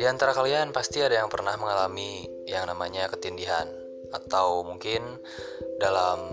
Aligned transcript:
Di 0.00 0.08
antara 0.08 0.32
kalian 0.32 0.72
pasti 0.72 1.04
ada 1.04 1.20
yang 1.20 1.28
pernah 1.28 1.52
mengalami 1.60 2.24
yang 2.48 2.64
namanya 2.64 3.12
ketindihan 3.12 3.68
atau 4.16 4.64
mungkin 4.64 5.04
dalam 5.76 6.24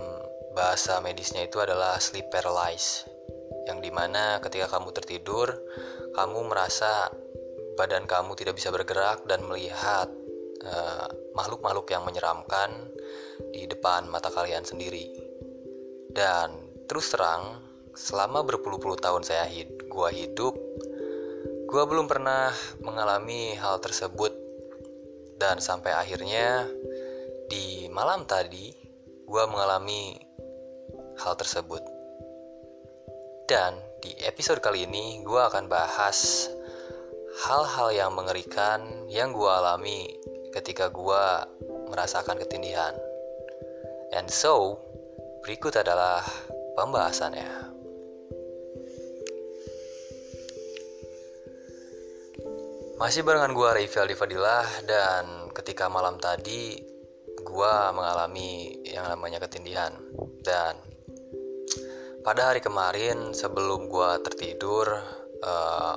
bahasa 0.56 1.04
medisnya 1.04 1.44
itu 1.44 1.60
adalah 1.60 2.00
sleep 2.00 2.32
paralysis 2.32 3.04
yang 3.68 3.84
di 3.84 3.92
mana 3.92 4.40
ketika 4.40 4.72
kamu 4.72 4.96
tertidur 4.96 5.52
kamu 6.16 6.48
merasa 6.48 7.12
badan 7.76 8.08
kamu 8.08 8.34
tidak 8.34 8.56
bisa 8.56 8.72
bergerak 8.72 9.22
dan 9.28 9.44
melihat 9.44 10.08
eh, 10.64 11.08
makhluk-makhluk 11.36 11.86
uh, 11.86 11.92
yang 11.94 12.02
menyeramkan 12.02 12.90
di 13.54 13.70
depan 13.70 14.10
mata 14.10 14.34
kalian 14.34 14.66
sendiri. 14.66 15.06
Dan 16.10 16.50
terus 16.90 17.14
terang 17.14 17.67
selama 17.98 18.46
berpuluh-puluh 18.46 18.94
tahun 19.02 19.26
saya 19.26 19.50
hid 19.50 19.90
gua 19.90 20.14
hidup 20.14 20.54
Gua 21.68 21.84
belum 21.84 22.08
pernah 22.08 22.48
mengalami 22.80 23.52
hal 23.60 23.76
tersebut 23.84 24.32
dan 25.36 25.60
sampai 25.60 25.92
akhirnya 25.92 26.64
di 27.52 27.92
malam 27.92 28.24
tadi 28.24 28.72
gua 29.28 29.44
mengalami 29.44 30.16
hal 31.20 31.36
tersebut. 31.36 31.84
Dan 33.44 33.76
di 34.00 34.16
episode 34.24 34.64
kali 34.64 34.88
ini 34.88 35.20
gua 35.28 35.52
akan 35.52 35.68
bahas 35.68 36.48
hal-hal 37.44 37.92
yang 37.92 38.16
mengerikan 38.16 39.04
yang 39.12 39.36
gua 39.36 39.60
alami 39.60 40.08
ketika 40.56 40.88
gua 40.88 41.44
merasakan 41.92 42.40
ketindihan. 42.40 42.96
And 44.16 44.32
so, 44.32 44.80
berikut 45.44 45.76
adalah 45.76 46.24
pembahasannya. 46.80 47.67
Masih 52.98 53.22
barengan 53.22 53.54
gue 53.54 53.62
Aldi 53.94 54.18
Fadilah 54.18 54.66
dan 54.82 55.54
ketika 55.54 55.86
malam 55.86 56.18
tadi 56.18 56.82
gue 57.38 57.74
mengalami 57.94 58.74
yang 58.82 59.06
namanya 59.06 59.38
ketindihan. 59.38 59.94
Dan 60.42 60.74
pada 62.26 62.50
hari 62.50 62.58
kemarin 62.58 63.30
sebelum 63.30 63.86
gue 63.86 64.10
tertidur 64.26 64.98
uh, 65.46 65.46
eh, 65.46 65.94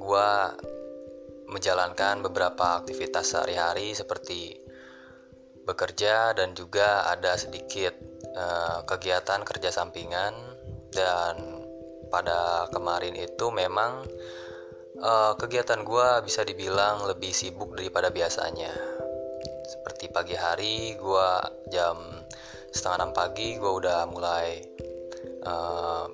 gue 0.00 0.30
menjalankan 1.52 2.24
beberapa 2.24 2.80
aktivitas 2.80 3.36
sehari-hari 3.36 3.92
seperti 3.92 4.56
bekerja 5.68 6.32
dan 6.32 6.56
juga 6.56 7.12
ada 7.12 7.36
sedikit 7.36 7.92
uh, 8.32 8.88
kegiatan 8.88 9.44
kerja 9.44 9.68
sampingan. 9.68 10.32
Dan 10.88 11.60
pada 12.08 12.72
kemarin 12.72 13.12
itu 13.20 13.52
memang 13.52 14.08
uh, 15.02 15.32
kegiatan 15.38 15.82
gue 15.86 16.08
bisa 16.26 16.42
dibilang 16.42 17.06
lebih 17.06 17.30
sibuk 17.30 17.74
daripada 17.74 18.10
biasanya. 18.10 18.72
Seperti 19.68 20.08
pagi 20.08 20.34
hari 20.34 20.96
gue 20.96 21.30
jam 21.70 21.96
setengah 22.72 23.04
enam 23.04 23.12
pagi 23.16 23.56
gue 23.56 23.72
udah 23.72 24.08
mulai 24.08 24.60
uh, 25.44 26.06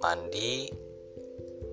mandi 0.00 0.70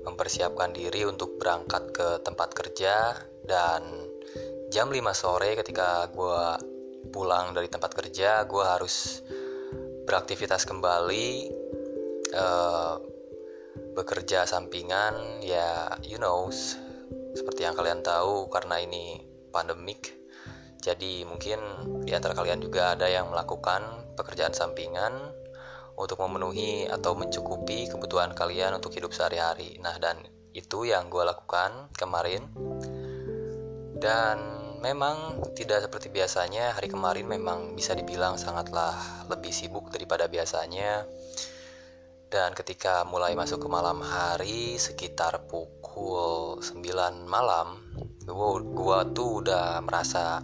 mempersiapkan 0.07 0.71
diri 0.71 1.03
untuk 1.03 1.35
berangkat 1.35 1.83
ke 1.91 2.07
tempat 2.23 2.49
kerja 2.55 3.11
dan 3.43 3.83
jam 4.71 4.87
5 4.91 4.99
sore 5.15 5.55
ketika 5.59 6.07
gue 6.11 6.43
pulang 7.11 7.55
dari 7.55 7.71
tempat 7.71 7.91
kerja 7.95 8.43
gue 8.47 8.63
harus 8.63 9.23
beraktivitas 10.07 10.63
kembali 10.63 11.51
uh, 12.35 12.95
bekerja 13.97 14.45
sampingan 14.45 15.41
ya 15.41 15.97
you 16.05 16.21
know 16.21 16.49
seperti 17.33 17.65
yang 17.65 17.77
kalian 17.77 18.01
tahu 18.01 18.49
karena 18.49 18.81
ini 18.81 19.25
pandemik 19.49 20.17
jadi 20.77 21.25
mungkin 21.25 21.59
di 22.05 22.13
antara 22.13 22.37
kalian 22.37 22.61
juga 22.61 22.93
ada 22.93 23.09
yang 23.09 23.27
melakukan 23.33 24.13
pekerjaan 24.15 24.53
sampingan 24.53 25.13
untuk 25.97 26.21
memenuhi 26.21 26.85
atau 26.85 27.17
mencukupi 27.17 27.89
kebutuhan 27.89 28.31
kalian 28.37 28.77
untuk 28.77 28.93
hidup 28.93 29.11
sehari-hari. 29.11 29.81
Nah, 29.81 29.97
dan 29.97 30.21
itu 30.53 30.85
yang 30.85 31.09
gue 31.09 31.25
lakukan 31.25 31.89
kemarin. 31.97 32.45
Dan 33.97 34.37
memang 34.85 35.41
tidak 35.57 35.89
seperti 35.89 36.13
biasanya, 36.13 36.77
hari 36.77 36.85
kemarin 36.85 37.25
memang 37.25 37.73
bisa 37.73 37.97
dibilang 37.97 38.37
sangatlah 38.37 38.93
lebih 39.25 39.49
sibuk 39.49 39.89
daripada 39.89 40.29
biasanya 40.29 41.09
dan 42.27 42.51
ketika 42.51 43.07
mulai 43.07 43.39
masuk 43.39 43.63
ke 43.63 43.67
malam 43.71 44.03
hari 44.03 44.75
sekitar 44.75 45.47
pukul 45.47 46.59
9 46.59 46.83
malam 47.23 47.79
gua, 48.27 49.07
tuh 49.15 49.39
udah 49.39 49.79
merasa 49.79 50.43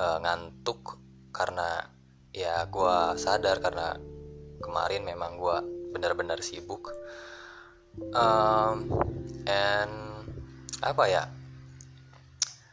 uh, 0.00 0.18
ngantuk 0.24 0.96
karena 1.28 1.84
ya 2.32 2.64
gua 2.72 3.12
sadar 3.20 3.60
karena 3.60 4.00
kemarin 4.64 5.04
memang 5.04 5.36
gua 5.36 5.60
benar-benar 5.92 6.40
sibuk. 6.40 6.96
Um, 8.16 8.88
and 9.44 9.94
apa 10.80 11.04
ya? 11.06 11.24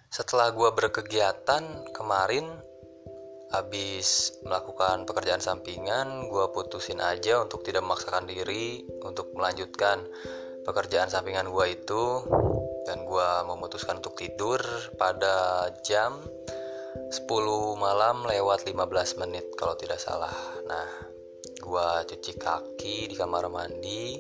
Setelah 0.08 0.56
gua 0.56 0.72
berkegiatan 0.72 1.92
kemarin 1.92 2.48
habis 3.52 4.40
melakukan 4.48 5.04
pekerjaan 5.04 5.44
sampingan 5.44 6.32
gue 6.32 6.46
putusin 6.56 7.04
aja 7.04 7.44
untuk 7.44 7.68
tidak 7.68 7.84
memaksakan 7.84 8.24
diri 8.24 8.88
untuk 9.04 9.36
melanjutkan 9.36 10.08
pekerjaan 10.64 11.12
sampingan 11.12 11.52
gue 11.52 11.66
itu. 11.76 12.04
Dan 12.82 13.06
gue 13.06 13.30
memutuskan 13.46 14.02
untuk 14.02 14.18
tidur 14.18 14.58
pada 14.98 15.70
jam 15.86 16.18
10 17.14 17.30
malam 17.78 18.26
lewat 18.26 18.66
15 18.66 19.22
menit 19.22 19.46
kalau 19.54 19.78
tidak 19.78 20.02
salah. 20.02 20.34
Nah 20.66 20.90
gue 21.62 21.88
cuci 22.10 22.34
kaki 22.42 23.12
di 23.12 23.16
kamar 23.20 23.52
mandi. 23.52 24.18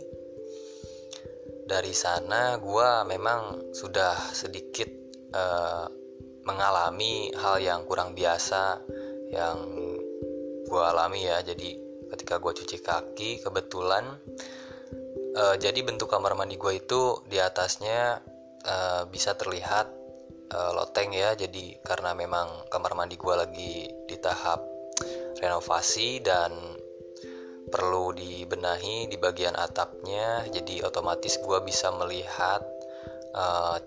Dari 1.65 1.93
sana 1.95 2.59
gue 2.59 2.89
memang 3.07 3.71
sudah 3.71 4.13
sedikit 4.35 4.91
uh, 5.33 5.87
mengalami 6.43 7.31
hal 7.37 7.63
yang 7.63 7.87
kurang 7.87 8.11
biasa 8.11 8.81
yang 9.31 9.57
gue 10.67 10.83
alami 10.83 11.25
ya. 11.25 11.39
Jadi 11.41 11.79
ketika 12.11 12.37
gue 12.37 12.51
cuci 12.51 12.77
kaki 12.83 13.31
kebetulan 13.43 14.03
uh, 15.39 15.55
jadi 15.55 15.79
bentuk 15.81 16.11
kamar 16.11 16.35
mandi 16.35 16.59
gue 16.59 16.75
itu 16.75 17.23
di 17.27 17.39
atasnya 17.39 18.19
uh, 18.67 19.07
bisa 19.07 19.33
terlihat 19.39 19.87
uh, 20.51 20.71
loteng 20.75 21.15
ya. 21.15 21.33
Jadi 21.33 21.79
karena 21.81 22.11
memang 22.11 22.67
kamar 22.67 22.93
mandi 22.93 23.15
gue 23.15 23.35
lagi 23.35 23.87
di 24.07 24.15
tahap 24.19 24.61
renovasi 25.41 26.21
dan 26.21 26.51
perlu 27.71 28.11
dibenahi 28.11 29.07
di 29.07 29.15
bagian 29.15 29.55
atapnya 29.55 30.43
jadi 30.51 30.83
otomatis 30.91 31.39
gue 31.39 31.59
bisa 31.63 31.87
melihat 31.95 32.59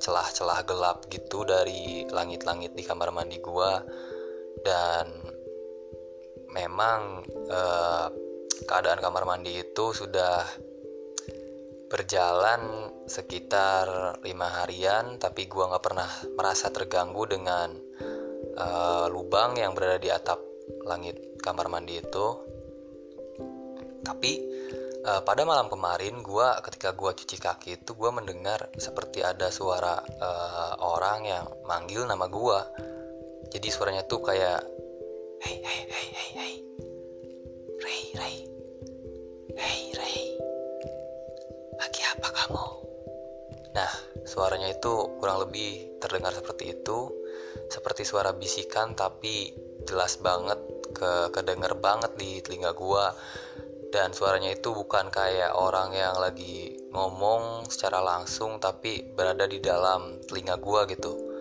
celah-celah 0.00 0.60
uh, 0.62 0.66
gelap 0.66 0.98
gitu 1.12 1.44
dari 1.44 2.08
langit-langit 2.08 2.72
di 2.72 2.80
kamar 2.80 3.12
mandi 3.12 3.36
gue 3.44 3.72
dan 4.64 5.04
memang 6.54 7.26
eh, 7.50 8.06
keadaan 8.62 9.02
kamar 9.02 9.26
mandi 9.26 9.58
itu 9.58 9.90
sudah 9.90 10.46
berjalan 11.94 12.90
sekitar 13.06 14.18
lima 14.26 14.50
harian 14.62 15.20
tapi 15.20 15.46
gua 15.46 15.70
nggak 15.70 15.84
pernah 15.84 16.10
merasa 16.34 16.72
terganggu 16.74 17.22
dengan 17.28 17.70
uh, 18.58 19.06
lubang 19.06 19.54
yang 19.54 19.78
berada 19.78 20.02
di 20.02 20.10
atap 20.10 20.42
langit 20.88 21.38
kamar 21.38 21.70
mandi 21.70 22.02
itu. 22.02 22.26
Tapi 24.02 24.32
uh, 25.06 25.22
pada 25.22 25.46
malam 25.46 25.70
kemarin 25.70 26.18
gua 26.24 26.58
ketika 26.66 26.90
gua 26.98 27.14
cuci 27.14 27.36
kaki 27.38 27.70
itu 27.78 27.94
gua 27.94 28.10
mendengar 28.10 28.74
seperti 28.74 29.22
ada 29.22 29.54
suara 29.54 30.02
uh, 30.02 30.74
orang 30.82 31.30
yang 31.30 31.46
manggil 31.68 32.02
nama 32.10 32.26
gua. 32.26 32.66
Jadi 33.54 33.70
suaranya 33.70 34.02
tuh 34.10 34.18
kayak 34.18 34.66
Hei, 35.44 35.60
hei, 35.60 35.80
hei, 35.92 36.08
hei, 36.08 36.30
hei. 36.40 36.54
Ray, 37.84 38.02
Ray. 38.16 38.36
Hei, 39.52 39.80
Ray. 39.92 40.18
Lagi 41.76 42.00
apa 42.16 42.28
kamu? 42.32 42.64
Nah, 43.76 43.92
suaranya 44.24 44.72
itu 44.72 45.20
kurang 45.20 45.44
lebih 45.44 46.00
terdengar 46.00 46.32
seperti 46.32 46.72
itu. 46.72 47.12
Seperti 47.68 48.08
suara 48.08 48.32
bisikan 48.32 48.96
tapi 48.96 49.52
jelas 49.84 50.16
banget 50.16 50.56
ke 50.96 51.28
kedenger 51.36 51.76
banget 51.76 52.16
di 52.16 52.40
telinga 52.40 52.72
gua 52.72 53.12
dan 53.92 54.16
suaranya 54.16 54.48
itu 54.48 54.72
bukan 54.72 55.12
kayak 55.12 55.52
orang 55.52 55.92
yang 55.92 56.16
lagi 56.16 56.80
ngomong 56.88 57.68
secara 57.68 58.00
langsung 58.00 58.56
tapi 58.64 59.12
berada 59.12 59.44
di 59.44 59.60
dalam 59.60 60.24
telinga 60.24 60.56
gua 60.56 60.88
gitu 60.88 61.33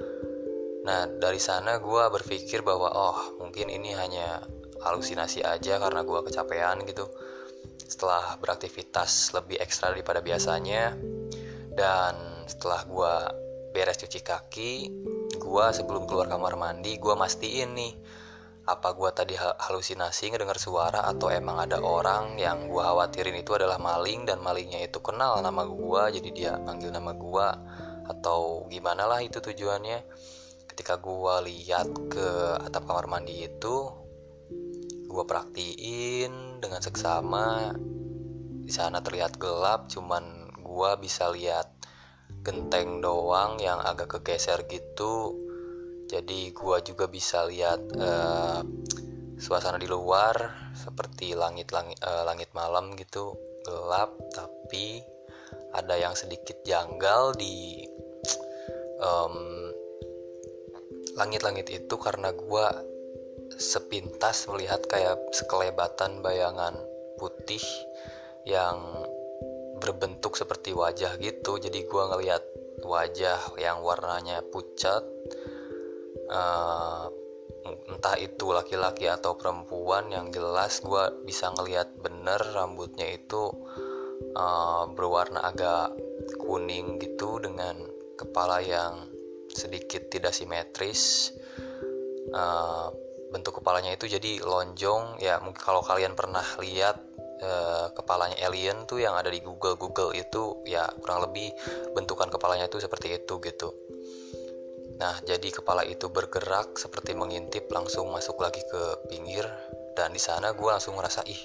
Nah, 0.83 1.07
dari 1.07 1.39
sana 1.39 1.79
gue 1.79 2.03
berpikir 2.11 2.59
bahwa, 2.59 2.91
oh, 2.91 3.39
mungkin 3.39 3.71
ini 3.71 3.95
hanya 3.95 4.43
halusinasi 4.83 5.39
aja 5.43 5.79
karena 5.79 6.03
gue 6.03 6.19
kecapean 6.27 6.83
gitu. 6.83 7.07
setelah 7.83 8.39
beraktivitas 8.41 9.35
lebih 9.37 9.59
ekstra 9.61 9.93
daripada 9.93 10.23
biasanya 10.23 10.97
dan 11.77 12.15
setelah 12.47 12.81
gue 12.89 13.13
beres 13.75 13.99
cuci 14.01 14.19
kaki 14.23 14.73
gue 15.37 15.65
sebelum 15.75 16.05
keluar 16.09 16.25
kamar 16.25 16.57
mandi 16.57 16.97
gue 16.97 17.13
mastiin 17.13 17.75
nih 17.75 17.93
apa 18.63 18.95
gue 18.95 19.09
tadi 19.11 19.35
halusinasi 19.35 20.31
ngedengar 20.31 20.55
suara 20.55 21.03
atau 21.03 21.27
emang 21.27 21.67
ada 21.67 21.83
orang 21.83 22.39
yang 22.39 22.71
gue 22.71 22.79
khawatirin 22.79 23.35
itu 23.35 23.51
adalah 23.51 23.75
maling 23.75 24.23
dan 24.23 24.39
malingnya 24.39 24.87
itu 24.87 25.03
kenal 25.03 25.43
nama 25.43 25.67
gue 25.67 26.01
jadi 26.15 26.29
dia 26.31 26.53
manggil 26.63 26.95
nama 26.95 27.11
gue 27.11 27.47
atau 28.07 28.63
gimana 28.71 29.03
lah 29.03 29.19
itu 29.19 29.43
tujuannya 29.43 29.99
ketika 30.73 30.97
gue 30.97 31.35
lihat 31.53 31.85
ke 32.09 32.27
atap 32.65 32.89
kamar 32.89 33.05
mandi 33.05 33.45
itu 33.45 33.93
gue 35.05 35.23
praktiin 35.29 36.57
dengan 36.57 36.81
seksama 36.81 37.77
di 38.65 38.73
sana 38.73 39.05
terlihat 39.05 39.37
gelap 39.37 39.85
cuman 39.93 40.49
gue 40.57 40.91
bisa 40.97 41.29
lihat 41.29 41.69
genteng 42.43 42.99
doang 42.99 43.55
yang 43.61 43.79
agak 43.79 44.19
kegeser 44.19 44.67
gitu. 44.67 45.39
Jadi 46.11 46.51
gua 46.51 46.83
juga 46.83 47.07
bisa 47.07 47.47
lihat 47.47 47.79
uh, 47.95 48.59
suasana 49.39 49.79
di 49.79 49.87
luar 49.87 50.35
seperti 50.75 51.33
langit 51.33 51.71
langit 51.71 51.97
uh, 52.03 52.27
langit 52.27 52.51
malam 52.51 52.93
gitu 52.99 53.33
gelap 53.63 54.13
tapi 54.35 54.99
ada 55.73 55.95
yang 55.95 56.13
sedikit 56.13 56.59
janggal 56.67 57.33
di 57.39 57.87
langit-langit 61.17 61.69
itu 61.69 61.95
karena 61.97 62.33
gua 62.33 62.71
sepintas 63.53 64.49
melihat 64.49 64.81
kayak 64.89 65.19
sekelebatan 65.29 66.25
bayangan 66.25 66.73
putih 67.21 67.61
yang 68.49 69.05
berbentuk 69.77 70.33
seperti 70.33 70.73
wajah 70.73 71.15
gitu. 71.21 71.61
Jadi 71.61 71.85
gua 71.85 72.13
ngelihat 72.15 72.43
wajah 72.83 73.39
yang 73.61 73.85
warnanya 73.85 74.41
pucat 74.49 75.05
uh, 76.33 77.07
entah 77.63 78.17
itu 78.19 78.51
laki-laki 78.51 79.07
atau 79.07 79.39
perempuan 79.39 80.11
yang 80.11 80.27
jelas 80.35 80.83
gue 80.83 81.23
bisa 81.23 81.51
ngelihat 81.55 81.95
bener 82.03 82.39
rambutnya 82.51 83.07
itu 83.07 83.51
uh, 84.35 84.83
berwarna 84.91 85.47
agak 85.47 85.95
kuning 86.43 86.99
gitu 86.99 87.39
dengan 87.39 87.79
kepala 88.19 88.59
yang 88.59 89.12
sedikit 89.53 90.09
tidak 90.09 90.33
simetris 90.33 91.33
uh, 92.33 92.89
bentuk 93.33 93.61
kepalanya 93.61 93.93
itu 93.93 94.05
jadi 94.05 94.41
lonjong. 94.45 95.17
Ya 95.21 95.41
mungkin 95.41 95.61
kalau 95.61 95.81
kalian 95.81 96.13
pernah 96.13 96.45
lihat 96.61 97.01
uh, 97.41 97.89
kepalanya 97.93 98.37
alien 98.45 98.85
tuh 98.85 99.01
yang 99.01 99.17
ada 99.17 99.33
di 99.33 99.41
Google 99.41 99.77
Google 99.77 100.13
itu 100.13 100.61
ya 100.69 100.85
kurang 101.01 101.25
lebih 101.29 101.49
bentukan 101.97 102.29
kepalanya 102.29 102.69
itu 102.69 102.77
seperti 102.77 103.17
itu 103.17 103.41
gitu. 103.41 103.73
Nah, 104.93 105.17
jadi 105.25 105.49
kepala 105.49 105.83
itu 105.83 106.07
bergerak 106.07 106.77
seperti 106.77 107.17
mengintip 107.17 107.65
langsung 107.73 108.13
masuk 108.13 108.37
lagi 108.39 108.61
ke 108.69 109.09
pinggir. 109.09 109.43
Dan 109.93 110.09
di 110.09 110.21
sana 110.21 110.57
gue 110.57 110.69
langsung 110.69 110.97
ngerasa 110.97 111.21
ih 111.29 111.41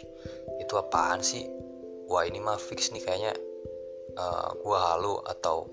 itu 0.57 0.75
apaan 0.77 1.21
sih? 1.21 1.45
Wah 2.09 2.25
ini 2.25 2.41
mah 2.41 2.57
fix 2.57 2.89
nih 2.97 3.05
kayaknya 3.05 3.33
uh, 4.17 4.25
eh, 4.25 4.49
gue 4.57 4.79
halu 4.79 5.21
atau 5.29 5.69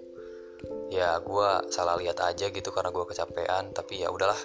ya 0.93 1.17
gue 1.19 1.49
salah 1.73 1.97
lihat 1.99 2.21
aja 2.23 2.49
gitu 2.49 2.69
karena 2.71 2.89
gue 2.93 3.05
kecapean 3.07 3.73
tapi 3.73 4.03
ya 4.05 4.09
udahlah. 4.11 4.37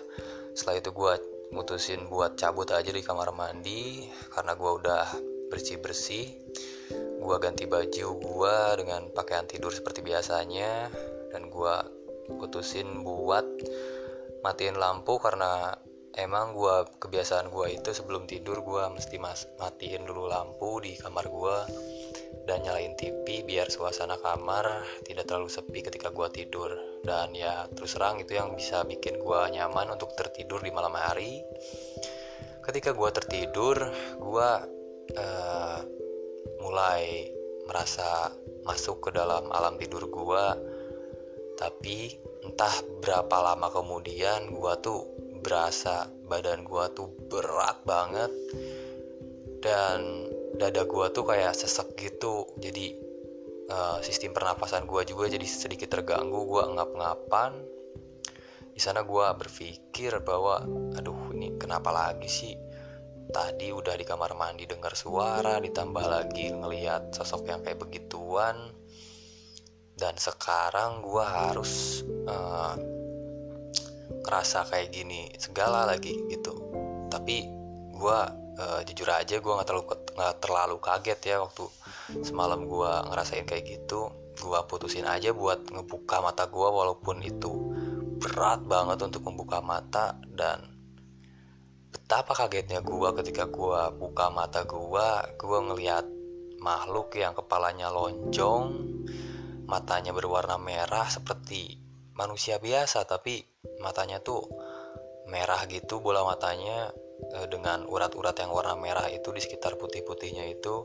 Setelah 0.56 0.82
itu 0.82 0.90
gue 0.90 1.12
mutusin 1.50 2.06
buat 2.06 2.38
cabut 2.38 2.70
aja 2.70 2.90
di 2.94 3.02
kamar 3.02 3.34
mandi 3.34 4.06
karena 4.31 4.55
gue 4.55 4.70
udah 4.70 5.06
bersih 5.50 5.82
bersih 5.82 6.31
gue 7.20 7.37
ganti 7.43 7.67
baju 7.67 8.08
gue 8.17 8.56
dengan 8.78 9.11
pakaian 9.11 9.44
tidur 9.50 9.75
seperti 9.75 10.00
biasanya 10.00 10.88
dan 11.34 11.50
gue 11.50 11.75
putusin 12.38 13.02
buat 13.02 13.44
matiin 14.46 14.78
lampu 14.78 15.19
karena 15.19 15.75
emang 16.19 16.57
gue 16.57 16.77
kebiasaan 16.99 17.53
gue 17.53 17.67
itu 17.79 17.91
sebelum 17.95 18.27
tidur 18.27 18.62
gue 18.65 18.83
mesti 18.91 19.21
mas 19.23 19.47
matiin 19.62 20.03
dulu 20.03 20.27
lampu 20.27 20.83
di 20.83 20.99
kamar 20.99 21.27
gue 21.31 21.57
dan 22.49 22.67
nyalain 22.67 22.99
TV 22.99 23.47
biar 23.47 23.71
suasana 23.71 24.19
kamar 24.19 24.83
tidak 25.07 25.31
terlalu 25.31 25.47
sepi 25.47 25.87
ketika 25.87 26.11
gue 26.11 26.27
tidur. 26.35 26.75
Dan 27.01 27.31
ya 27.37 27.71
terus 27.73 27.95
terang 27.95 28.19
itu 28.19 28.35
yang 28.35 28.59
bisa 28.59 28.83
bikin 28.83 29.23
gue 29.23 29.41
nyaman 29.55 29.95
untuk 29.95 30.12
tertidur 30.19 30.59
di 30.59 30.75
malam 30.75 30.95
hari. 30.99 31.41
Ketika 32.65 32.91
gue 32.91 33.11
tertidur 33.15 33.77
gue 34.19 34.51
uh, 35.15 35.79
mulai 36.61 37.31
merasa 37.71 38.35
masuk 38.67 39.09
ke 39.09 39.11
dalam 39.15 39.47
alam 39.55 39.79
tidur 39.79 40.11
gue 40.11 40.45
tapi 41.55 42.17
entah 42.41 42.73
berapa 43.05 43.37
lama 43.53 43.69
kemudian 43.69 44.49
gue 44.49 44.73
tuh 44.81 45.19
berasa 45.41 46.07
badan 46.29 46.63
gue 46.63 46.85
tuh 46.95 47.09
berat 47.29 47.83
banget. 47.89 48.31
Dan 49.61 50.31
dada 50.57 50.85
gue 50.85 51.07
tuh 51.13 51.25
kayak 51.25 51.57
sesek 51.57 51.97
gitu. 51.97 52.49
Jadi 52.61 52.97
uh, 53.73 53.99
sistem 54.05 54.37
pernapasan 54.37 54.85
gue 54.85 55.03
juga 55.09 55.33
jadi 55.33 55.45
sedikit 55.45 55.93
terganggu. 55.93 56.45
Gue 56.47 56.65
ngap-ngapan. 56.77 57.53
Di 58.71 58.81
sana 58.81 59.05
gue 59.05 59.27
berpikir 59.37 60.25
bahwa 60.25 60.65
aduh 60.97 61.37
ini 61.37 61.57
kenapa 61.61 61.93
lagi 61.93 62.29
sih? 62.29 62.55
Tadi 63.31 63.71
udah 63.71 63.95
di 63.95 64.03
kamar 64.03 64.35
mandi 64.35 64.67
dengar 64.67 64.97
suara 64.99 65.63
ditambah 65.63 66.03
lagi 66.03 66.51
ngelihat 66.51 67.15
sosok 67.15 67.47
yang 67.47 67.61
kayak 67.63 67.79
begituan. 67.79 68.57
Dan 69.95 70.17
sekarang 70.17 71.05
gue 71.05 71.21
harus 71.21 72.03
uh, 72.25 72.75
ngerasa 74.27 74.69
kayak 74.69 74.89
gini 74.93 75.31
segala 75.39 75.87
lagi 75.87 76.15
gitu. 76.29 76.53
Tapi 77.11 77.37
gue 77.91 78.19
uh, 78.61 78.81
jujur 78.87 79.09
aja 79.11 79.39
gue 79.39 79.53
nggak 79.53 79.69
terlalu 79.69 79.85
nggak 80.17 80.37
terlalu 80.43 80.77
kaget 80.81 81.21
ya 81.25 81.37
waktu 81.43 81.65
semalam 82.23 82.67
gue 82.67 82.93
ngerasain 83.11 83.47
kayak 83.47 83.65
gitu. 83.67 84.11
Gue 84.41 84.59
putusin 84.67 85.05
aja 85.05 85.35
buat 85.35 85.69
ngebuka 85.69 86.25
mata 86.25 86.49
gue 86.49 86.69
walaupun 86.69 87.21
itu 87.25 87.53
berat 88.21 88.61
banget 88.69 89.01
untuk 89.01 89.25
membuka 89.25 89.65
mata 89.65 90.17
dan 90.29 90.77
betapa 91.91 92.37
kagetnya 92.37 92.85
gue 92.85 93.09
ketika 93.23 93.49
gue 93.49 93.81
buka 93.97 94.29
mata 94.29 94.63
gue 94.69 95.09
gue 95.41 95.59
ngelihat 95.73 96.06
makhluk 96.61 97.17
yang 97.17 97.33
kepalanya 97.33 97.89
lonjong 97.89 98.77
matanya 99.65 100.11
berwarna 100.11 100.58
merah 100.61 101.06
seperti 101.06 101.81
manusia 102.19 102.58
biasa. 102.61 103.06
Tapi 103.06 103.50
matanya 103.81 104.20
tuh 104.20 104.44
merah 105.31 105.65
gitu 105.70 106.03
bola 106.05 106.27
matanya 106.27 106.93
eh, 107.37 107.46
dengan 107.49 107.87
urat-urat 107.87 108.37
yang 108.39 108.51
warna 108.53 108.77
merah 108.77 109.06
itu 109.08 109.31
di 109.32 109.41
sekitar 109.41 109.79
putih-putihnya 109.81 110.46
itu. 110.51 110.84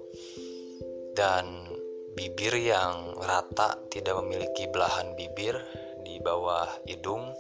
Dan 1.16 1.72
bibir 2.16 2.56
yang 2.56 3.16
rata 3.20 3.76
tidak 3.92 4.20
memiliki 4.24 4.68
belahan 4.72 5.16
bibir 5.20 5.60
di 6.04 6.20
bawah 6.24 6.68
hidung. 6.88 7.32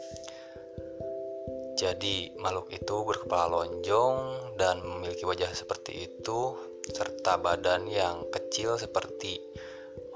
Jadi 1.75 2.31
makhluk 2.39 2.71
itu 2.71 3.03
berkepala 3.03 3.51
lonjong 3.51 4.17
dan 4.55 4.79
memiliki 4.79 5.27
wajah 5.27 5.51
seperti 5.51 6.07
itu 6.07 6.55
serta 6.87 7.35
badan 7.35 7.83
yang 7.91 8.23
kecil 8.31 8.79
seperti 8.79 9.43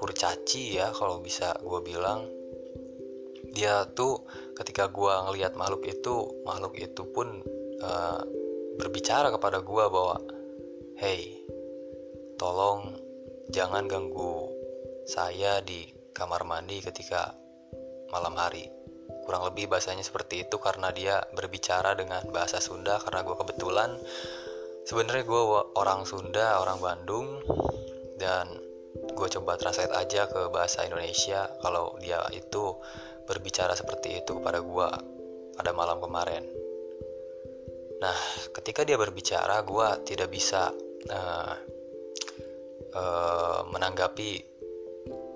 kurcaci 0.00 0.80
ya 0.80 0.88
kalau 0.96 1.20
bisa 1.20 1.52
gue 1.60 1.80
bilang. 1.84 2.24
Dia 3.50 3.82
tuh 3.92 4.24
ketika 4.60 4.92
gue 4.92 5.12
ngelihat 5.28 5.56
makhluk 5.56 5.88
itu 5.88 6.44
makhluk 6.44 6.76
itu 6.76 7.02
pun 7.16 7.40
uh, 7.80 8.20
berbicara 8.76 9.32
kepada 9.32 9.64
gue 9.64 9.84
bahwa 9.88 10.20
hey 11.00 11.40
tolong 12.36 12.96
jangan 13.48 13.88
ganggu 13.88 14.48
saya 15.08 15.64
di 15.64 15.88
kamar 16.12 16.44
mandi 16.44 16.78
ketika 16.84 17.32
malam 18.12 18.36
hari. 18.36 18.68
Kurang 19.24 19.46
lebih 19.46 19.70
bahasanya 19.70 20.02
seperti 20.02 20.44
itu 20.44 20.56
karena 20.58 20.90
dia 20.90 21.22
berbicara 21.34 21.94
dengan 21.94 22.22
bahasa 22.34 22.58
Sunda 22.58 22.98
karena 23.00 23.22
gue 23.22 23.36
kebetulan 23.38 23.90
sebenarnya 24.84 25.24
gue 25.24 25.42
orang 25.78 26.02
Sunda 26.04 26.60
orang 26.62 26.78
Bandung 26.82 27.28
dan 28.18 28.50
gue 29.14 29.28
coba 29.38 29.56
translate 29.56 29.94
aja 29.94 30.26
ke 30.26 30.50
bahasa 30.50 30.82
Indonesia. 30.86 31.46
Kalau 31.62 31.96
dia 32.02 32.20
itu 32.34 32.74
berbicara 33.30 33.78
seperti 33.78 34.18
itu 34.18 34.34
kepada 34.42 34.58
gue 34.58 34.88
pada 35.54 35.70
malam 35.70 36.02
kemarin. 36.02 36.42
Nah, 38.00 38.16
ketika 38.56 38.82
dia 38.82 38.96
berbicara, 38.96 39.60
gue 39.62 39.88
tidak 40.08 40.32
bisa 40.32 40.72
uh, 41.12 41.54
uh, 42.96 43.60
menanggapi 43.68 44.40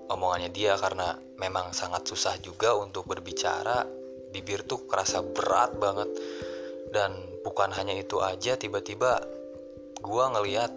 omongannya 0.08 0.50
dia 0.50 0.74
karena 0.80 1.14
memang 1.36 1.76
sangat 1.76 2.08
susah 2.08 2.40
juga 2.40 2.74
untuk 2.74 3.04
berbicara. 3.06 3.84
Bibir 4.34 4.66
tuh 4.66 4.90
kerasa 4.90 5.22
berat 5.22 5.78
banget 5.78 6.10
dan 6.90 7.14
bukan 7.46 7.70
hanya 7.70 7.94
itu 7.94 8.18
aja, 8.18 8.58
tiba-tiba 8.58 9.22
gue 10.00 10.24
ngeliat 10.34 10.72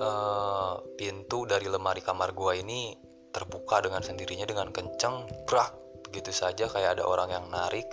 uh, 0.00 0.80
pintu 0.96 1.44
dari 1.44 1.66
lemari 1.68 2.00
kamar 2.00 2.32
gue 2.32 2.52
ini 2.64 2.96
terbuka 3.34 3.84
dengan 3.84 4.00
sendirinya 4.00 4.46
dengan 4.48 4.72
kenceng 4.72 5.28
brak 5.44 5.87
begitu 6.08 6.32
saja 6.32 6.66
kayak 6.66 6.98
ada 6.98 7.04
orang 7.04 7.30
yang 7.30 7.46
narik. 7.52 7.86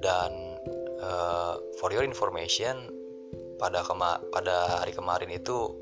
Dan 0.00 0.32
uh, 1.00 1.56
for 1.80 1.92
your 1.92 2.04
information 2.04 2.88
pada 3.60 3.84
kema 3.84 4.20
pada 4.32 4.80
hari 4.80 4.96
kemarin 4.96 5.28
itu 5.28 5.76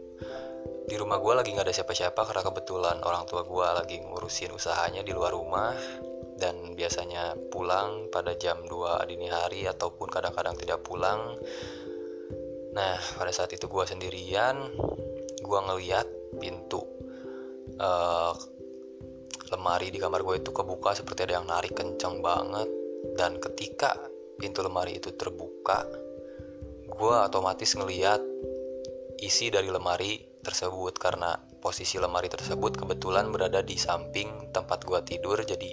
di 0.90 0.98
rumah 0.98 1.22
gue 1.22 1.34
lagi 1.36 1.54
nggak 1.54 1.68
ada 1.68 1.76
siapa-siapa 1.76 2.18
karena 2.26 2.42
kebetulan 2.42 2.96
orang 3.04 3.28
tua 3.28 3.46
gue 3.46 3.66
lagi 3.76 4.02
ngurusin 4.02 4.54
usahanya 4.54 5.02
di 5.02 5.12
luar 5.12 5.34
rumah. 5.34 5.74
Dan 6.38 6.78
biasanya 6.78 7.34
pulang 7.50 8.14
pada 8.14 8.30
jam 8.38 8.62
2 8.62 9.10
dini 9.10 9.26
hari 9.26 9.66
ataupun 9.66 10.06
kadang-kadang 10.06 10.54
tidak 10.54 10.86
pulang. 10.86 11.34
Nah 12.78 12.94
pada 13.18 13.34
saat 13.34 13.50
itu 13.50 13.66
gue 13.66 13.84
sendirian 13.84 14.70
gue 15.42 15.60
ngeliat 15.66 16.06
pintu 16.38 16.78
uh, 17.80 18.32
lemari 19.52 19.92
di 19.92 19.98
kamar 20.00 20.20
gue 20.24 20.40
itu 20.40 20.50
kebuka 20.52 20.96
seperti 20.96 21.28
ada 21.28 21.40
yang 21.40 21.46
narik 21.48 21.76
kencang 21.76 22.20
banget. 22.20 22.68
Dan 23.14 23.38
ketika 23.38 23.94
pintu 24.38 24.62
lemari 24.62 24.98
itu 24.98 25.14
terbuka 25.14 25.86
gue 26.88 27.14
otomatis 27.14 27.78
ngeliat 27.78 28.18
isi 29.22 29.52
dari 29.52 29.70
lemari 29.70 30.18
tersebut. 30.42 30.96
Karena 30.98 31.36
posisi 31.58 32.00
lemari 32.00 32.26
tersebut 32.26 32.78
kebetulan 32.78 33.30
berada 33.30 33.62
di 33.62 33.78
samping 33.78 34.50
tempat 34.50 34.84
gue 34.84 35.00
tidur. 35.04 35.38
Jadi 35.42 35.70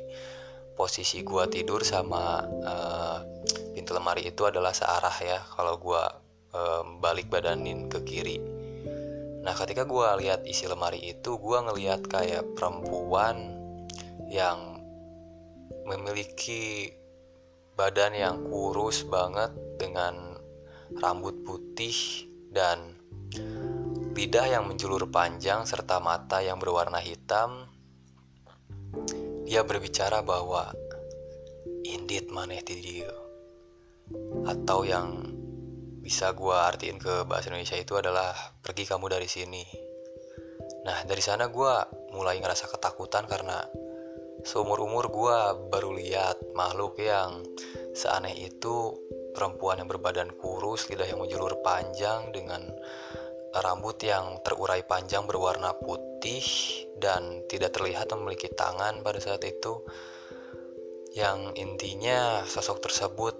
posisi 0.75 1.24
gua 1.24 1.48
tidur 1.48 1.82
sama 1.88 2.44
uh, 2.44 3.17
pintu 3.72 3.96
lemari 3.96 4.27
itu 4.27 4.44
adalah 4.44 4.75
searah 4.75 5.15
ya 5.24 5.39
kalau 5.55 5.79
gua 5.79 6.03
uh, 6.51 6.84
balik 7.00 7.32
badanin 7.32 7.88
ke 7.88 8.03
kiri. 8.03 8.38
Nah 9.41 9.55
ketika 9.55 9.88
gua 9.88 10.20
lihat 10.20 10.44
isi 10.44 10.67
lemari 10.67 11.00
itu 11.00 11.39
gua 11.39 11.63
ngelihat 11.63 12.03
kayak 12.12 12.44
perempuan 12.60 13.55
yang 14.29 14.82
memiliki 15.86 16.94
badan 17.75 18.15
yang 18.15 18.36
kurus 18.48 19.03
banget 19.05 19.51
dengan 19.77 20.39
rambut 21.01 21.44
putih 21.44 22.25
dan 22.50 22.96
lidah 24.15 24.48
yang 24.48 24.63
menjulur 24.65 25.12
panjang 25.12 25.67
serta 25.67 26.00
mata 26.00 26.39
yang 26.39 26.55
berwarna 26.55 27.03
hitam 27.03 27.67
dia 29.46 29.62
berbicara 29.62 30.25
bahwa 30.25 30.74
indeed 31.86 32.34
maneh 32.34 32.65
ti 32.65 32.82
dia. 32.82 33.13
Atau 34.50 34.88
yang 34.88 35.22
bisa 36.01 36.34
gue 36.34 36.53
artiin 36.53 36.98
ke 36.98 37.25
bahasa 37.29 37.50
Indonesia 37.53 37.77
itu 37.77 37.94
adalah 37.98 38.34
pergi 38.62 38.89
kamu 38.89 39.05
dari 39.10 39.29
sini. 39.29 39.65
Nah 40.86 41.05
dari 41.05 41.22
sana 41.22 41.50
gue 41.50 41.74
mulai 42.13 42.41
ngerasa 42.41 42.70
ketakutan 42.74 43.29
karena 43.29 43.62
seumur 44.46 44.78
umur 44.86 45.10
gue 45.10 45.38
baru 45.74 45.98
lihat 45.98 46.54
makhluk 46.54 47.02
yang 47.02 47.42
seaneh 47.98 48.46
itu 48.46 48.94
perempuan 49.34 49.82
yang 49.82 49.90
berbadan 49.90 50.30
kurus, 50.38 50.86
lidah 50.88 51.10
yang 51.10 51.20
menjulur 51.20 51.60
panjang 51.66 52.30
dengan 52.30 52.62
rambut 53.66 53.98
yang 54.06 54.38
terurai 54.46 54.86
panjang 54.86 55.25
berwarna 55.25 55.74
putih 55.74 56.46
dan 57.02 57.42
tidak 57.50 57.74
terlihat 57.74 58.14
memiliki 58.14 58.54
tangan 58.54 59.02
pada 59.02 59.18
saat 59.18 59.42
itu. 59.42 59.82
Yang 61.18 61.56
intinya 61.58 62.44
sosok 62.46 62.86
tersebut 62.86 63.36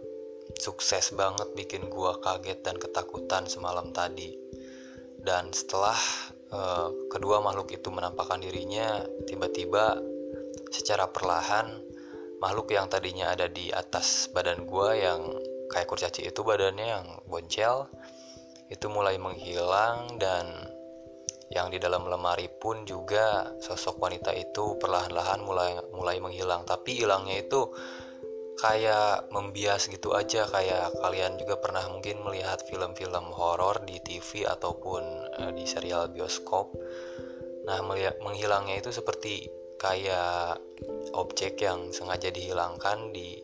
sukses 0.58 1.12
banget 1.14 1.52
bikin 1.54 1.92
gua 1.92 2.18
kaget 2.24 2.64
dan 2.66 2.80
ketakutan 2.80 3.46
semalam 3.46 3.92
tadi. 3.92 4.34
Dan 5.20 5.52
setelah 5.52 5.98
uh, 6.56 6.90
kedua 7.12 7.44
makhluk 7.44 7.76
itu 7.76 7.92
menampakkan 7.92 8.40
dirinya 8.40 9.04
tiba-tiba 9.28 10.15
secara 10.74 11.10
perlahan 11.10 11.70
makhluk 12.40 12.74
yang 12.74 12.86
tadinya 12.92 13.34
ada 13.34 13.50
di 13.50 13.74
atas 13.74 14.30
badan 14.32 14.66
gua 14.70 14.94
yang 14.94 15.22
kayak 15.72 15.90
kurcaci 15.90 16.30
itu 16.30 16.42
badannya 16.46 16.88
yang 16.88 17.06
boncel 17.26 17.90
itu 18.70 18.86
mulai 18.90 19.18
menghilang 19.22 20.18
dan 20.18 20.46
yang 21.54 21.70
di 21.70 21.78
dalam 21.78 22.10
lemari 22.10 22.50
pun 22.50 22.82
juga 22.90 23.54
sosok 23.62 24.02
wanita 24.02 24.34
itu 24.34 24.82
perlahan-lahan 24.82 25.46
mulai 25.46 25.78
mulai 25.94 26.18
menghilang. 26.18 26.66
Tapi 26.66 27.06
hilangnya 27.06 27.46
itu 27.46 27.70
kayak 28.58 29.30
membias 29.30 29.86
gitu 29.86 30.16
aja 30.16 30.48
kayak 30.50 30.96
kalian 31.04 31.38
juga 31.38 31.60
pernah 31.62 31.86
mungkin 31.92 32.24
melihat 32.26 32.66
film-film 32.66 33.30
horor 33.36 33.84
di 33.86 34.02
TV 34.02 34.48
ataupun 34.48 35.04
uh, 35.38 35.52
di 35.54 35.70
serial 35.70 36.10
bioskop. 36.10 36.74
Nah 37.70 37.82
menghilangnya 38.26 38.82
itu 38.82 38.90
seperti 38.90 39.46
kayak 39.76 40.60
objek 41.16 41.60
yang 41.62 41.92
sengaja 41.92 42.32
dihilangkan 42.32 43.12
di 43.12 43.40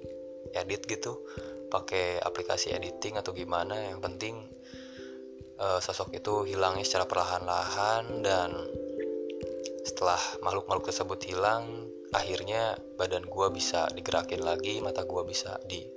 edit 0.51 0.83
gitu 0.87 1.23
pakai 1.71 2.19
aplikasi 2.19 2.75
editing 2.75 3.15
atau 3.15 3.31
gimana 3.31 3.91
yang 3.91 4.03
penting 4.03 4.51
uh, 5.59 5.79
sosok 5.79 6.11
itu 6.19 6.43
hilangnya 6.43 6.83
secara 6.83 7.07
perlahan-lahan 7.07 8.19
dan 8.19 8.51
setelah 9.87 10.19
makhluk-makhluk 10.43 10.91
tersebut 10.91 11.19
hilang 11.23 11.87
akhirnya 12.11 12.75
badan 12.99 13.23
gue 13.23 13.47
bisa 13.55 13.87
digerakin 13.95 14.43
lagi 14.43 14.83
mata 14.83 15.07
gue 15.07 15.23
bisa 15.23 15.55
di 15.63 15.87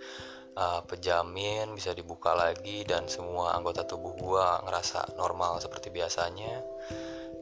uh, 0.54 0.80
pejamin 0.86 1.74
bisa 1.74 1.92
dibuka 1.92 2.32
lagi 2.34 2.86
dan 2.86 3.10
semua 3.10 3.54
anggota 3.54 3.82
tubuh 3.86 4.14
gue 4.14 4.46
ngerasa 4.66 5.18
normal 5.18 5.58
seperti 5.58 5.90
biasanya. 5.90 6.62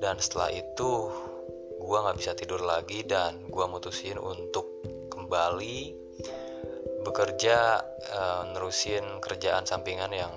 Dan 0.02 0.18
setelah 0.18 0.50
itu 0.50 1.12
gue 1.82 1.98
nggak 1.98 2.18
bisa 2.18 2.32
tidur 2.38 2.62
lagi 2.62 3.02
dan 3.02 3.50
gue 3.50 3.64
mutusin 3.66 4.16
untuk 4.16 4.86
kembali 5.10 5.98
bekerja 7.02 7.82
uh, 8.14 8.42
nerusin 8.54 9.18
kerjaan 9.18 9.66
sampingan 9.66 10.14
yang 10.14 10.32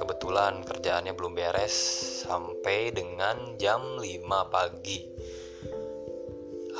kebetulan 0.00 0.64
kerjaannya 0.66 1.12
belum 1.12 1.36
beres 1.36 1.76
sampai 2.24 2.90
dengan 2.90 3.60
jam 3.60 4.00
5 4.00 4.02
pagi. 4.48 5.04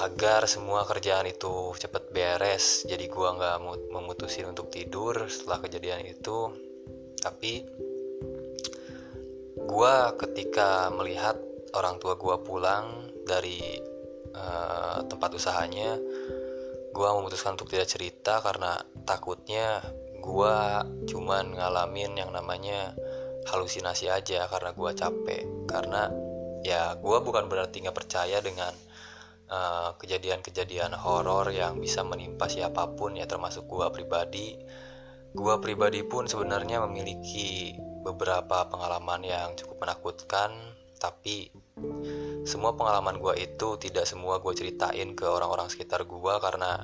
Agar 0.01 0.49
semua 0.49 0.89
kerjaan 0.89 1.29
itu 1.29 1.77
cepet 1.77 2.09
beres 2.09 2.89
jadi 2.89 3.05
gua 3.13 3.37
nggak 3.37 3.57
memutusin 3.93 4.49
untuk 4.49 4.73
tidur 4.73 5.29
setelah 5.29 5.61
kejadian 5.61 6.09
itu. 6.09 6.49
Tapi 7.21 7.69
gua 9.69 10.17
ketika 10.17 10.89
melihat 10.89 11.37
orang 11.77 12.01
tua 12.01 12.17
gua 12.17 12.41
pulang 12.41 13.10
dari 13.31 13.79
uh, 14.35 15.07
tempat 15.07 15.31
usahanya 15.39 15.95
gua 16.91 17.15
memutuskan 17.15 17.55
untuk 17.55 17.71
tidak 17.71 17.87
cerita 17.87 18.43
karena 18.43 18.83
takutnya 19.07 19.79
gua 20.19 20.83
cuman 21.07 21.55
ngalamin 21.55 22.19
yang 22.19 22.35
namanya 22.35 22.99
halusinasi 23.49 24.13
aja 24.13 24.45
karena 24.51 24.71
gue 24.75 24.91
capek. 24.93 25.45
Karena 25.65 26.11
ya 26.61 26.95
gue 26.99 27.19
bukan 27.25 27.49
berarti 27.49 27.81
nggak 27.81 27.97
percaya 27.97 28.43
dengan 28.45 28.73
uh, 29.49 29.97
kejadian-kejadian 29.97 30.93
horor 30.93 31.49
yang 31.55 31.81
bisa 31.81 32.05
menimpa 32.05 32.51
siapa 32.51 32.93
pun 32.93 33.17
ya 33.17 33.25
termasuk 33.25 33.65
gue 33.65 33.87
pribadi. 33.95 34.61
Gue 35.31 35.55
pribadi 35.63 36.03
pun 36.03 36.27
sebenarnya 36.27 36.83
memiliki 36.85 37.79
beberapa 38.03 38.67
pengalaman 38.67 39.23
yang 39.23 39.49
cukup 39.55 39.87
menakutkan 39.87 40.51
tapi 41.01 41.49
semua 42.51 42.75
pengalaman 42.75 43.23
gue 43.23 43.47
itu 43.47 43.79
tidak 43.79 44.11
semua 44.11 44.43
gue 44.43 44.51
ceritain 44.51 45.15
ke 45.15 45.23
orang-orang 45.23 45.71
sekitar 45.71 46.03
gue 46.03 46.35
karena 46.43 46.83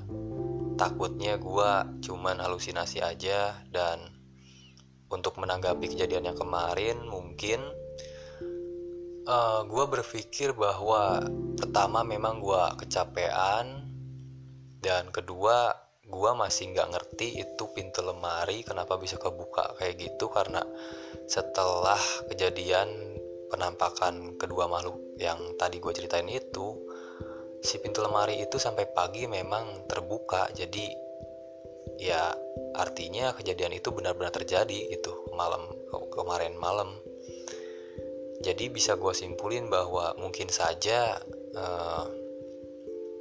takutnya 0.79 1.35
gue 1.43 1.71
cuman 2.07 2.39
halusinasi 2.39 3.03
aja. 3.03 3.59
Dan 3.67 3.99
untuk 5.11 5.43
menanggapi 5.43 5.91
kejadian 5.91 6.31
yang 6.31 6.39
kemarin 6.39 7.03
mungkin 7.03 7.59
uh, 9.27 9.35
eh, 9.35 9.61
gue 9.67 9.85
berpikir 9.91 10.55
bahwa 10.55 11.27
pertama 11.59 12.07
memang 12.07 12.39
gue 12.39 12.63
kecapean 12.87 13.91
dan 14.79 15.11
kedua 15.11 15.75
gue 16.07 16.31
masih 16.39 16.71
nggak 16.71 16.91
ngerti 16.95 17.43
itu 17.43 17.65
pintu 17.75 17.99
lemari 18.07 18.63
kenapa 18.63 18.95
bisa 18.95 19.19
kebuka 19.19 19.75
kayak 19.75 19.99
gitu 19.99 20.31
karena 20.31 20.63
setelah 21.27 21.99
kejadian 22.31 23.19
penampakan 23.51 24.39
kedua 24.39 24.71
makhluk 24.71 25.06
yang 25.17 25.57
tadi 25.57 25.81
gue 25.81 25.93
ceritain 25.93 26.29
itu 26.29 26.77
si 27.65 27.81
pintu 27.81 28.05
lemari 28.05 28.41
itu 28.45 28.61
sampai 28.61 28.89
pagi 28.93 29.25
memang 29.27 29.89
terbuka. 29.89 30.53
Jadi 30.53 30.87
ya 31.97 32.37
artinya 32.77 33.33
kejadian 33.33 33.73
itu 33.81 33.89
benar-benar 33.91 34.33
terjadi 34.33 34.93
gitu 34.93 35.33
malam 35.33 35.65
kemarin 36.13 36.55
malam. 36.61 37.01
Jadi 38.45 38.69
bisa 38.69 38.95
gue 39.01 39.17
simpulin 39.17 39.73
bahwa 39.73 40.13
mungkin 40.21 40.53
saja 40.53 41.19
uh, 41.57 42.07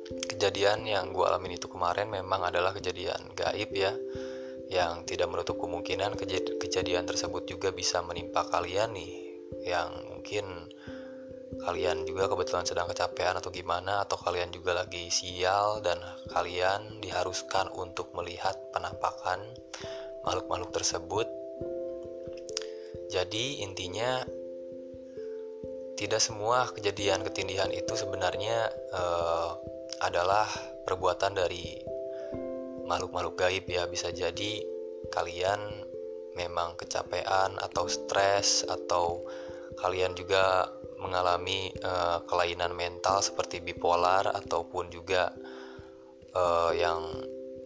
kejadian 0.06 0.86
yang 0.86 1.10
gue 1.16 1.26
alamin 1.26 1.58
itu 1.58 1.66
kemarin 1.66 2.12
memang 2.12 2.52
adalah 2.52 2.76
kejadian 2.76 3.34
gaib 3.34 3.72
ya 3.74 3.96
yang 4.70 5.06
tidak 5.06 5.30
menutup 5.30 5.58
kemungkinan 5.62 6.18
kej 6.18 6.42
kejadian 6.62 7.06
tersebut 7.06 7.46
juga 7.50 7.70
bisa 7.74 8.02
menimpa 8.02 8.46
kalian 8.50 8.94
nih 8.98 9.14
yang 9.66 9.90
mungkin 10.10 10.46
kalian 11.64 12.04
juga 12.04 12.28
kebetulan 12.28 12.68
sedang 12.68 12.90
kecapean 12.92 13.40
atau 13.40 13.54
gimana 13.54 14.04
atau 14.04 14.20
kalian 14.20 14.52
juga 14.52 14.76
lagi 14.76 15.08
sial 15.08 15.80
dan 15.80 16.02
kalian 16.34 17.00
diharuskan 17.00 17.72
untuk 17.78 18.12
melihat 18.18 18.58
penampakan 18.76 19.40
makhluk-makhluk 20.26 20.76
tersebut. 20.76 21.28
Jadi 23.08 23.64
intinya 23.64 24.26
tidak 25.96 26.20
semua 26.20 26.68
kejadian 26.76 27.24
ketindihan 27.24 27.72
itu 27.72 27.96
sebenarnya 27.96 28.68
uh, 28.92 29.56
adalah 30.04 30.50
perbuatan 30.84 31.40
dari 31.40 31.80
makhluk-makhluk 32.84 33.40
gaib 33.40 33.66
ya. 33.72 33.88
Bisa 33.88 34.12
jadi 34.12 34.60
kalian 35.08 35.88
memang 36.36 36.76
kecapean 36.76 37.56
atau 37.64 37.88
stres 37.88 38.68
atau 38.68 39.24
kalian 39.80 40.12
juga 40.16 40.75
mengalami 41.06 41.70
uh, 41.86 42.26
kelainan 42.26 42.74
mental 42.74 43.22
seperti 43.22 43.62
bipolar 43.62 44.26
ataupun 44.34 44.90
juga 44.90 45.30
uh, 46.34 46.74
yang 46.74 47.00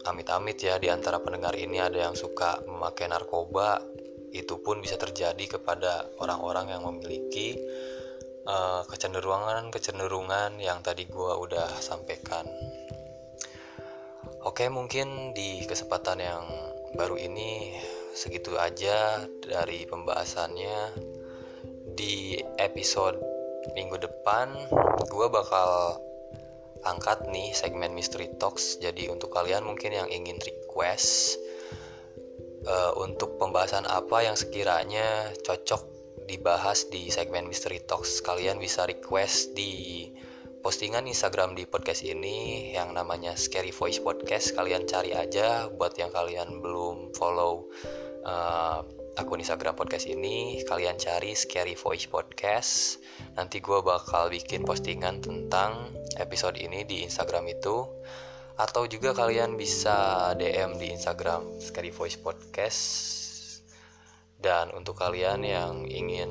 amit-amit 0.04 0.60
ya 0.60 0.76
di 0.80 0.88
antara 0.88 1.20
pendengar 1.20 1.56
ini 1.56 1.80
ada 1.80 2.08
yang 2.08 2.16
suka 2.16 2.60
memakai 2.64 3.08
narkoba 3.08 3.80
itu 4.30 4.62
pun 4.62 4.78
bisa 4.78 4.94
terjadi 4.94 5.58
kepada 5.58 6.06
orang-orang 6.22 6.70
yang 6.70 6.82
memiliki 6.86 7.58
uh, 8.46 8.86
kecenderungan-kecenderungan 8.86 10.62
yang 10.62 10.80
tadi 10.80 11.10
gue 11.10 11.32
udah 11.34 11.66
sampaikan. 11.82 12.46
Oke, 14.40 14.72
mungkin 14.72 15.36
di 15.36 15.68
kesempatan 15.68 16.16
yang 16.16 16.44
baru 16.96 17.20
ini 17.20 17.76
segitu 18.16 18.56
aja 18.56 19.20
dari 19.44 19.84
pembahasannya. 19.84 21.10
Di 21.90 22.40
episode 22.56 23.29
minggu 23.74 23.96
depan, 24.00 24.52
gue 25.08 25.26
bakal 25.30 26.00
angkat 26.84 27.28
nih 27.28 27.52
segmen 27.52 27.92
Mystery 27.92 28.32
Talks. 28.40 28.80
Jadi 28.80 29.08
untuk 29.12 29.32
kalian 29.32 29.64
mungkin 29.66 29.92
yang 29.92 30.08
ingin 30.08 30.40
request 30.40 31.36
uh, 32.64 32.92
untuk 32.96 33.36
pembahasan 33.36 33.84
apa 33.84 34.24
yang 34.24 34.36
sekiranya 34.36 35.32
cocok 35.44 35.86
dibahas 36.28 36.86
di 36.88 37.10
segmen 37.10 37.50
Mystery 37.50 37.82
Talks, 37.84 38.22
kalian 38.22 38.62
bisa 38.62 38.86
request 38.86 39.52
di 39.52 40.06
postingan 40.60 41.08
Instagram 41.08 41.56
di 41.56 41.64
podcast 41.64 42.04
ini 42.04 42.70
yang 42.76 42.92
namanya 42.92 43.32
Scary 43.32 43.72
Voice 43.72 43.96
Podcast 43.96 44.52
kalian 44.52 44.84
cari 44.84 45.16
aja 45.16 45.72
buat 45.72 45.96
yang 45.96 46.12
kalian 46.12 46.60
belum 46.60 47.16
follow 47.16 47.72
uh, 48.28 48.84
akun 49.18 49.42
Instagram 49.42 49.74
podcast 49.74 50.06
ini 50.06 50.62
kalian 50.62 50.94
cari 50.94 51.34
Scary 51.34 51.74
Voice 51.74 52.06
Podcast. 52.06 53.02
Nanti 53.34 53.58
gue 53.58 53.82
bakal 53.82 54.30
bikin 54.30 54.62
postingan 54.62 55.18
tentang 55.18 55.90
episode 56.20 56.54
ini 56.60 56.86
di 56.86 57.02
Instagram 57.02 57.50
itu. 57.50 57.82
Atau 58.60 58.86
juga 58.86 59.16
kalian 59.16 59.56
bisa 59.56 60.30
DM 60.36 60.78
di 60.78 60.94
Instagram 60.94 61.58
Scary 61.58 61.90
Voice 61.90 62.20
Podcast. 62.20 62.82
Dan 64.38 64.70
untuk 64.76 64.94
kalian 65.00 65.42
yang 65.42 65.88
ingin 65.88 66.30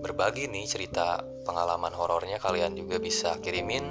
berbagi 0.00 0.48
nih 0.48 0.64
cerita 0.64 1.20
pengalaman 1.44 1.92
horornya 1.92 2.40
kalian 2.40 2.72
juga 2.72 2.96
bisa 2.96 3.36
kirimin 3.44 3.84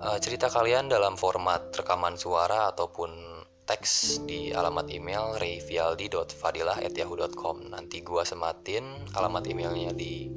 uh, 0.00 0.18
cerita 0.18 0.48
kalian 0.48 0.88
dalam 0.88 1.20
format 1.20 1.68
rekaman 1.70 2.16
suara 2.16 2.72
ataupun 2.72 3.31
teks 3.72 4.20
di 4.28 4.52
alamat 4.52 4.92
email 4.92 5.40
rayvialdi.fadilah@yahoo.com 5.40 7.72
nanti 7.72 8.04
gua 8.04 8.20
sematin 8.20 8.84
alamat 9.16 9.48
emailnya 9.48 9.96
di 9.96 10.28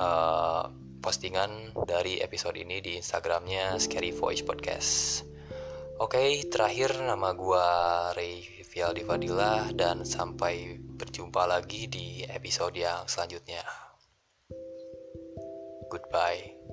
uh, 0.00 0.64
postingan 1.04 1.76
dari 1.84 2.24
episode 2.24 2.56
ini 2.56 2.80
di 2.80 2.96
Instagramnya 2.96 3.76
Scary 3.76 4.16
Voice 4.16 4.40
Podcast. 4.40 5.20
Oke, 6.00 6.16
okay, 6.16 6.48
terakhir 6.48 7.04
nama 7.04 7.36
gua 7.36 7.66
Ray 8.16 8.64
Fadilah 8.74 9.70
dan 9.76 10.08
sampai 10.08 10.80
berjumpa 10.80 11.44
lagi 11.44 11.84
di 11.86 12.24
episode 12.24 12.80
yang 12.80 13.04
selanjutnya. 13.04 13.60
Goodbye. 15.92 16.63